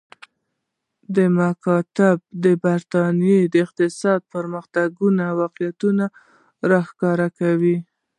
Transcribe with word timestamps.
دا 1.15 1.25
مکاتبه 1.37 2.09
د 2.43 2.45
برېټانیا 2.63 3.39
د 3.53 3.55
اقتصادي 3.65 4.25
پرمختګونو 4.33 5.23
واقعیتونه 5.41 6.05
روښانه 6.71 7.27
کوي 7.39 7.77